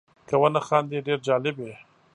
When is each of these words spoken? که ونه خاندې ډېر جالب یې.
که 0.27 0.35
ونه 0.41 0.61
خاندې 0.67 0.97
ډېر 1.07 1.19
جالب 1.27 1.55
یې. 1.65 1.73